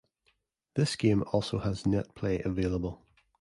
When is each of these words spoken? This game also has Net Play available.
This 0.73 0.95
game 0.95 1.21
also 1.31 1.59
has 1.59 1.85
Net 1.85 2.15
Play 2.15 2.41
available. 2.43 3.05